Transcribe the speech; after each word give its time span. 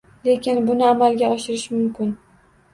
Lekin 0.27 0.61
buni 0.69 0.87
amalga 0.93 1.31
oshirish 1.37 1.69
mumkin 1.77 2.13